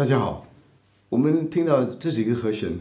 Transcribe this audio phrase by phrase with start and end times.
[0.00, 0.46] 大家好，
[1.10, 2.72] 我们听到这几个和弦，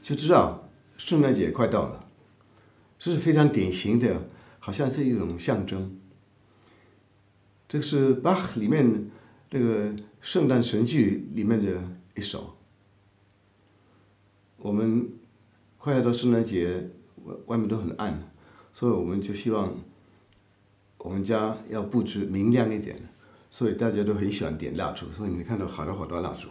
[0.00, 0.66] 就知道
[0.96, 2.08] 圣诞节快到了，
[2.98, 4.22] 这是非常典型的，
[4.60, 5.94] 好像是一种象征。
[7.68, 9.10] 这是巴赫里面
[9.50, 11.82] 那个圣诞神剧里面的
[12.16, 12.56] 一首。
[14.56, 15.06] 我们
[15.76, 16.88] 快要到圣诞节，
[17.24, 18.32] 外外面都很暗，
[18.72, 19.74] 所以我们就希望
[21.02, 22.96] 我们家要布置明亮一点，
[23.50, 26.46] 所以大家都很喜欢点蜡烛，所以你看到好多好多蜡烛。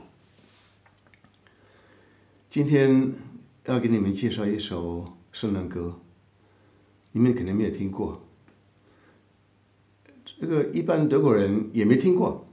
[2.50, 3.14] 今天
[3.66, 6.02] 要给你们介绍一首圣诞歌，
[7.14, 8.22] 你们可能没有听过，
[10.26, 12.46] 这个一般德国人也没听过，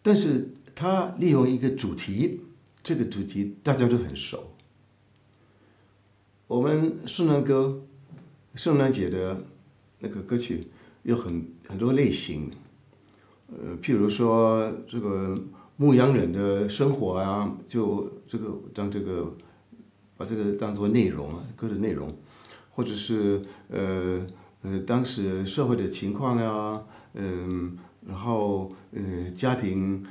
[0.00, 2.42] 但是他利用一个主题。
[2.84, 4.52] 这个主题大家都很熟。
[6.46, 7.82] 我们圣诞歌、
[8.54, 9.44] 圣诞节的
[9.98, 10.68] 那个歌曲
[11.02, 12.50] 有很很多类型，
[13.48, 15.38] 呃，譬如说这个
[15.76, 19.34] 牧羊人的生活啊，就这个当这个
[20.16, 22.16] 把这个当做内容啊，歌的内容，
[22.70, 24.26] 或者是呃
[24.62, 26.82] 呃当时社会的情况啊，
[27.14, 30.04] 嗯，然后呃家庭。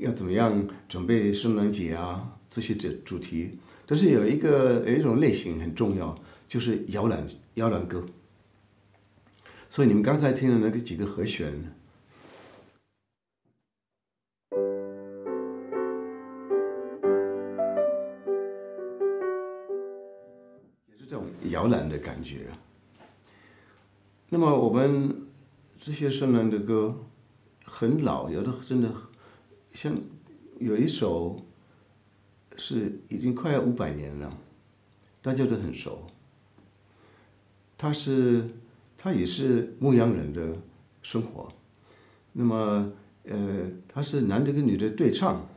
[0.00, 2.36] 要怎么样准备圣诞节啊？
[2.50, 3.52] 这些主主题，
[3.86, 6.14] 但是有一个有一种类型很重要，
[6.48, 7.24] 就是摇篮
[7.54, 8.04] 摇篮歌。
[9.72, 11.46] 所以你们刚才听的那个几个和弦，
[20.88, 22.48] 也是这种摇篮的感觉。
[24.28, 25.28] 那么我们
[25.78, 27.06] 这些圣诞的歌
[27.64, 28.92] 很老，有的真的。
[29.72, 29.96] 像
[30.58, 31.40] 有一首
[32.56, 34.36] 是已经快要五百年了，
[35.22, 36.08] 大家都很熟。
[37.78, 38.50] 他是
[39.02, 40.42] 他也是牧羊人的
[41.00, 41.48] 生活，
[42.34, 42.92] 那么
[43.24, 43.36] 呃
[43.88, 45.48] 他是男的跟女的对唱，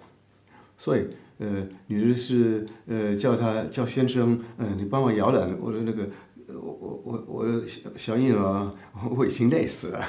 [0.77, 1.07] 所以
[1.39, 6.07] 呃女的是呃叫他叫先生，嗯你帮我摇篮我的那个。
[6.45, 8.71] 我我我我的小小婴儿，
[9.15, 10.05] 我已经累死了。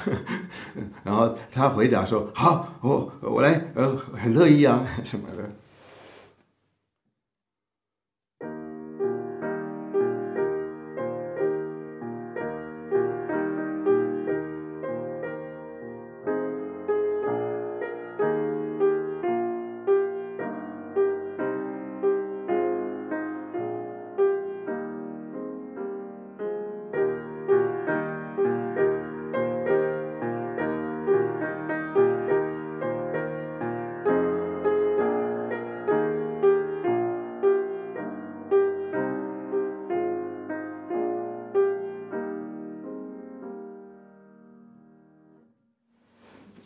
[1.03, 5.49] 然后他回答说：“好，我我来，呃，很乐意啊，什么的。”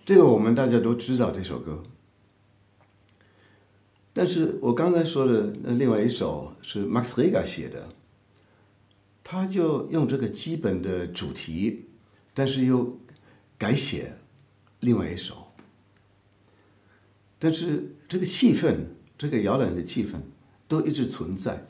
[0.10, 1.84] 这个我们大家都知道这首歌，
[4.12, 7.90] 但是我刚才说的那另外一首是 Max Rega 写的，
[9.24, 11.86] 他就用这个基本的主题，
[12.34, 12.98] 但是又
[13.56, 14.18] 改写
[14.80, 15.54] 另外一首，
[17.38, 18.78] 但是这个气氛，
[19.16, 20.14] 这个摇篮的气氛
[20.68, 21.68] 都一直存在。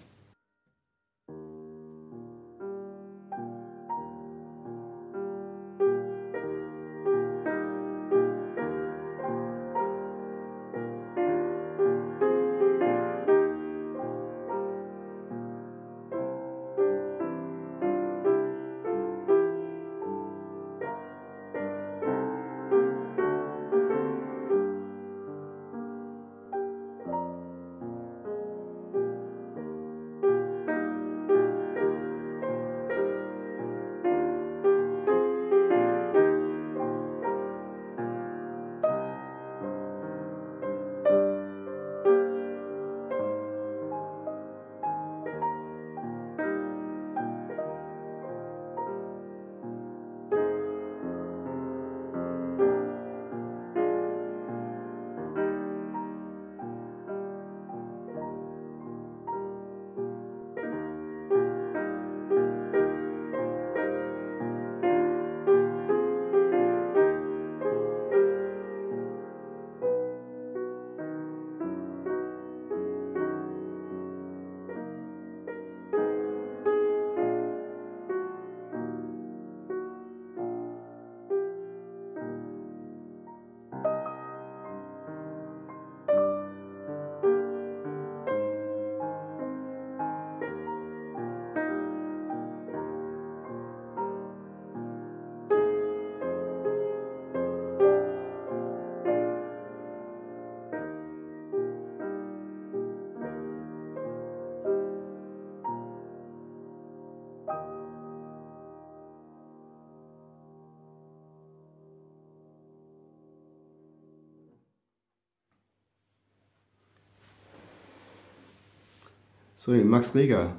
[119.60, 120.54] 所以 Max Reger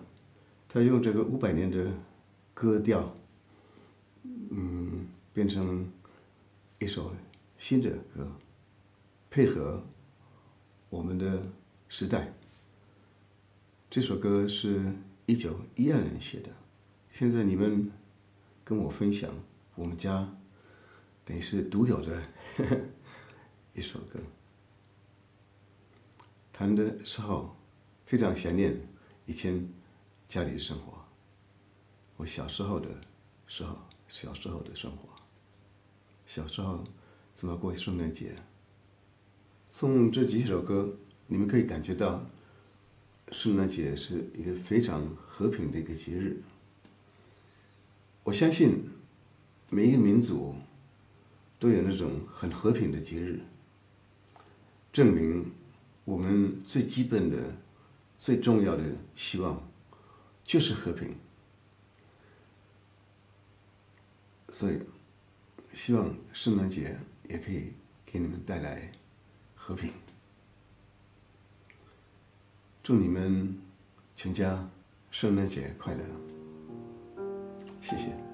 [0.68, 1.90] 他用这个五百年的
[2.52, 3.16] 歌调，
[4.22, 5.90] 嗯，变成
[6.78, 7.10] 一首
[7.56, 8.30] 新的歌，
[9.30, 9.82] 配合
[10.90, 11.42] 我们的
[11.88, 12.30] 时代。
[13.88, 14.92] 这首歌是
[15.24, 16.50] 一九一二年写的，
[17.10, 17.90] 现在你们
[18.62, 19.34] 跟我分享
[19.76, 20.28] 我们家
[21.24, 22.22] 等于是独有的
[23.72, 24.20] 一首歌。
[26.52, 27.56] 弹的时候
[28.10, 28.76] 非常想念
[29.24, 29.68] 以前
[30.28, 30.98] 家里的生活，
[32.16, 32.88] 我小时候的
[33.46, 33.78] 时候，
[34.08, 35.08] 小时候的生活，
[36.26, 36.82] 小时候
[37.32, 38.34] 怎么过圣诞节？
[39.70, 40.92] 从这几首歌，
[41.28, 42.26] 你们可以感觉到。
[43.30, 46.42] 圣诞节是一个非常和平的一个节日。
[48.24, 48.90] 我相信
[49.68, 50.56] 每一个民族
[51.60, 53.38] 都有那种很和平的节日，
[54.92, 55.52] 证明
[56.04, 57.54] 我们最基本的、
[58.20, 58.84] 最重要的
[59.16, 59.60] 希望
[60.44, 61.16] 就是和平。
[64.52, 64.78] 所以，
[65.72, 67.72] 希望圣诞节也可以
[68.04, 68.90] 给你们带来
[69.54, 69.90] 和平。
[72.82, 73.56] 祝你们
[74.16, 74.68] 全家
[75.10, 76.04] 圣诞节快乐！
[77.80, 78.29] 谢谢。